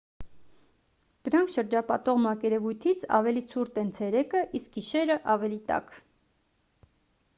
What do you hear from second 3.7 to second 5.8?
են ցերեկը իսկ գիշերը ավելի